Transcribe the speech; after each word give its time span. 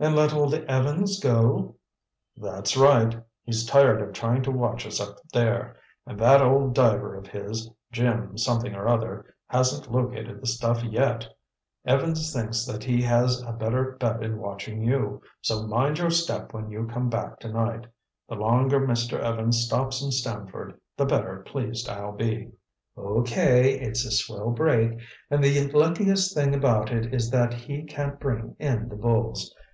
"And 0.00 0.16
let 0.16 0.34
Old 0.34 0.52
Evans 0.52 1.20
go?" 1.20 1.76
"That's 2.36 2.76
right. 2.76 3.22
He's 3.44 3.64
tired 3.64 4.02
of 4.02 4.12
trying 4.12 4.42
to 4.42 4.50
watch 4.50 4.84
us 4.84 5.00
up 5.00 5.18
there. 5.32 5.76
And 6.08 6.18
that 6.18 6.42
old 6.42 6.74
diver 6.74 7.14
of 7.14 7.28
his—Jim 7.28 8.36
something 8.36 8.74
or 8.74 8.88
other, 8.88 9.32
hasn't 9.46 9.92
located 9.92 10.40
the 10.40 10.48
stuff 10.48 10.82
yet. 10.82 11.28
Evans 11.86 12.32
thinks 12.34 12.64
that 12.66 12.82
he 12.82 13.00
has 13.02 13.42
a 13.44 13.52
better 13.52 13.92
bet 13.92 14.24
in 14.24 14.38
watching 14.40 14.82
you. 14.82 15.22
So 15.40 15.68
mind 15.68 15.98
your 15.98 16.10
step 16.10 16.52
when 16.52 16.68
you 16.68 16.88
come 16.88 17.08
back 17.08 17.38
tonight. 17.38 17.86
The 18.28 18.34
longer 18.34 18.80
Mr. 18.80 19.20
Evans 19.20 19.60
stops 19.60 20.02
in 20.02 20.10
Stamford 20.10 20.80
the 20.96 21.04
better 21.06 21.44
pleased 21.46 21.88
I'll 21.88 22.10
be." 22.16 22.50
"Okay. 22.98 23.78
It's 23.78 24.04
a 24.04 24.10
swell 24.10 24.50
break, 24.50 24.98
and 25.30 25.44
the 25.44 25.70
luckiest 25.70 26.34
thing 26.34 26.56
about 26.56 26.90
it 26.92 27.14
is 27.14 27.30
that 27.30 27.54
he 27.54 27.84
can't 27.84 28.18
bring 28.18 28.56
in 28.58 28.88
the 28.88 28.96
bulls. 28.96 29.54